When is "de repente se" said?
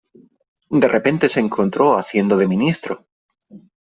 0.81-1.39